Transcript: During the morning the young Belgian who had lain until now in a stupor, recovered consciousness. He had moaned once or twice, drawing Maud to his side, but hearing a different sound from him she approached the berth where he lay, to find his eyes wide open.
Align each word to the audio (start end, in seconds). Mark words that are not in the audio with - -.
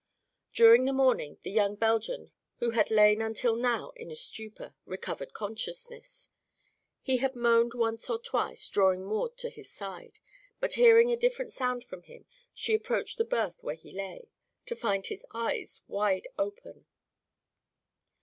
During 0.51 0.85
the 0.85 0.93
morning 0.93 1.37
the 1.43 1.51
young 1.51 1.75
Belgian 1.75 2.31
who 2.57 2.71
had 2.71 2.89
lain 2.89 3.21
until 3.21 3.55
now 3.55 3.91
in 3.91 4.09
a 4.09 4.15
stupor, 4.15 4.73
recovered 4.83 5.31
consciousness. 5.31 6.27
He 7.03 7.17
had 7.17 7.35
moaned 7.35 7.75
once 7.75 8.09
or 8.09 8.17
twice, 8.17 8.67
drawing 8.67 9.05
Maud 9.05 9.37
to 9.37 9.49
his 9.51 9.69
side, 9.69 10.17
but 10.59 10.73
hearing 10.73 11.11
a 11.11 11.15
different 11.15 11.51
sound 11.53 11.83
from 11.83 12.01
him 12.01 12.25
she 12.51 12.73
approached 12.73 13.19
the 13.19 13.25
berth 13.25 13.61
where 13.61 13.75
he 13.75 13.91
lay, 13.91 14.31
to 14.65 14.75
find 14.75 15.05
his 15.05 15.23
eyes 15.35 15.81
wide 15.87 16.27
open. 16.35 16.87